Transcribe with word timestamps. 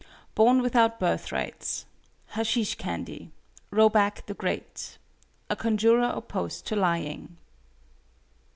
BORN 0.33 0.63
WITHOUT 0.63 0.99
BIRTHRIGHTS. 0.99 1.85
HASHEESH 2.29 2.73
CANDY. 2.79 3.29
ROBACK 3.69 4.25
THE 4.25 4.33
GREAT. 4.33 4.97
A 5.47 5.55
CONJURER 5.55 6.13
OPPOSED 6.15 6.65
TO 6.65 6.75
LYING. 6.75 7.37